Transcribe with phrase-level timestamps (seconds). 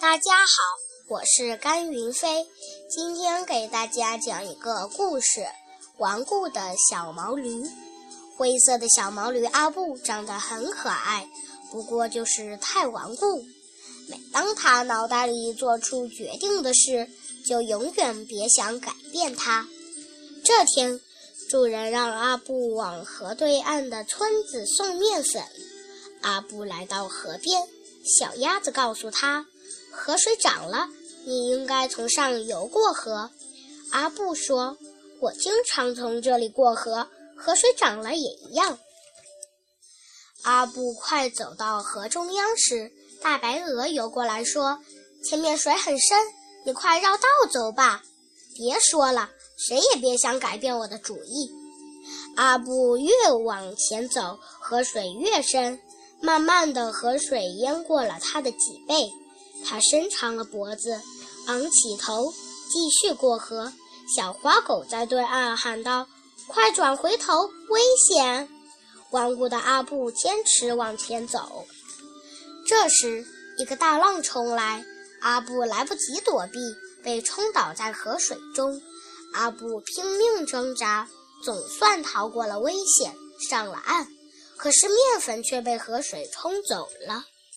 [0.00, 0.62] 大家好，
[1.08, 2.48] 我是甘云飞，
[2.88, 5.44] 今天给大家讲一个故事：
[5.98, 7.62] 顽固的小毛驴。
[8.38, 11.28] 灰色的小毛驴阿布长得很可爱，
[11.70, 13.44] 不过就是太顽固。
[14.08, 17.06] 每当他脑袋里做出决定的事，
[17.46, 19.68] 就永远别想改变它。
[20.42, 20.98] 这天，
[21.50, 25.44] 主人让阿布往河对岸的村子送面粉。
[26.22, 27.68] 阿布来到河边，
[28.02, 29.44] 小鸭子告诉他。
[29.90, 30.88] 河水涨了，
[31.24, 33.30] 你应该从上游过河。
[33.90, 34.76] 阿布说
[35.20, 38.78] ：“我经常从这里过河，河水涨了也一样。”
[40.42, 44.80] 阿布快走到河中央时，大白鹅游过来说
[45.24, 46.18] ：“前面水很深，
[46.64, 48.02] 你快绕道走吧。”
[48.56, 51.50] 别说了，谁也别想改变我的主意。
[52.36, 53.12] 阿布越
[53.44, 55.80] 往前走，河水越深，
[56.20, 59.10] 慢慢的，河水淹过了他的脊背。
[59.64, 61.00] 他伸长了脖子，
[61.46, 62.32] 昂起头，
[62.70, 63.72] 继续过河。
[64.16, 66.08] 小花狗在对岸喊道
[66.48, 68.48] ：“快转回头，危险！”
[69.12, 71.66] 顽固的阿布坚持往前走。
[72.66, 73.24] 这时，
[73.58, 74.84] 一个大浪冲来，
[75.20, 76.58] 阿布来不及躲避，
[77.02, 78.80] 被冲倒在河水中。
[79.34, 81.08] 阿布拼命挣扎，
[81.44, 83.14] 总算逃过了危险，
[83.48, 84.08] 上了岸。
[84.56, 87.24] 可是面粉却被河水冲走了。